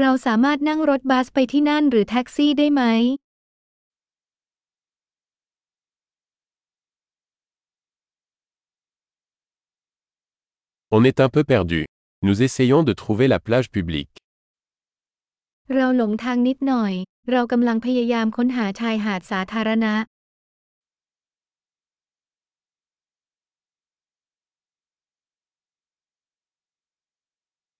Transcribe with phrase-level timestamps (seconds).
[0.00, 2.82] เราสามารถนั่งรถบัสไปที่นั่นหรือแท็กซี่ได้ไหม
[10.96, 11.80] On est un peu perdu.
[12.26, 14.14] Nous essayons de trouver la plage publique.
[15.74, 16.92] เราหลงทางนิดหน่อย
[17.30, 19.94] เรากำลังพยายามค้นหาชายหาดสาธารณะ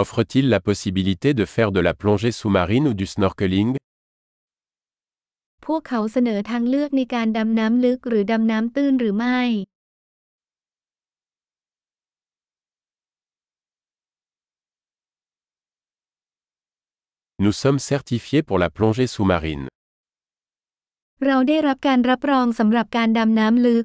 [0.00, 3.70] Offre-t-il la possibilité de faire de la plongée sous-marine ou du snorkeling
[5.64, 9.40] พวกเขาเสนอทางเลือกในการดำน้ำลึกหรือดำน้ำตื้นหรือไม่
[17.44, 19.64] Nous sommes certifiés pour la plongée sous-marine.
[21.26, 23.84] เราได้รับการรับรองสำหรับการดำน้ำลึก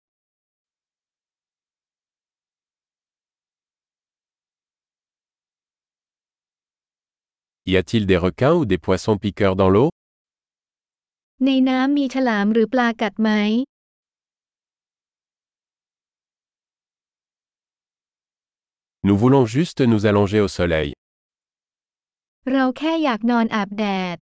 [7.72, 9.88] Y a-t-il des requins ou des poissons piqueurs dans l'eau
[11.44, 13.30] ในน้ำมีฉลามหรือปลากัดไหม
[19.06, 20.90] Nous voulons juste nous allonger au soleil.
[22.52, 23.84] เราแค่อยากนอนอาบแด
[24.14, 24.16] ด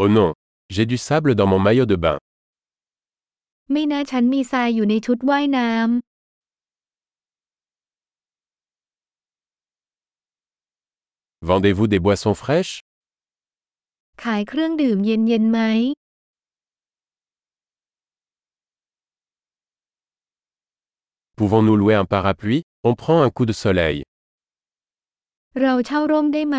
[0.00, 0.30] Oh non,
[0.74, 2.18] j'ai du sable dans mon maillot de bain.
[3.72, 5.70] ไม่น่าฉันมีทรายอยู่ในชุดว่ายน้
[11.48, 12.74] Vendez-vous des boissons fraîches
[14.20, 15.60] ำ ขายเครื่องดื่มเย็นๆไหม
[21.38, 23.98] Pouvons-nous louer un parapluie On prend un coup de soleil.
[25.60, 26.58] เราเช่าร่มได้ไหม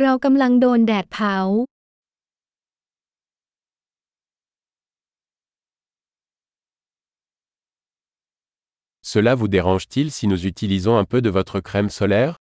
[0.00, 1.36] เรากำลังโดนแดดเผา
[9.12, 12.34] Cela vous dérange-t-il si nous utilisons un peu de votre crème solaire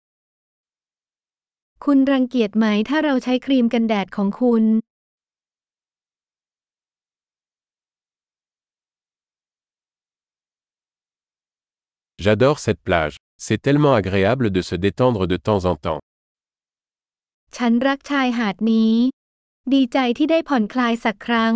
[1.86, 4.64] คุณรังเกียจไหมถ้าเราใช้ครีมกันแดดของคุณ
[12.24, 13.16] J'adore cette plage.
[13.44, 16.00] C'est tellement agréable de se détendre de temps en temps.
[17.56, 18.94] ฉันรักชายหาดนี้
[19.74, 21.54] ดีใจที่ได้ผ่อนคลายสักครั้ง